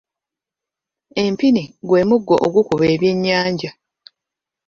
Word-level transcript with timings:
Empini 1.23 1.63
gwe 1.87 2.01
muggo 2.09 2.35
ogukuba 2.45 2.85
ebyennyanja. 2.95 3.71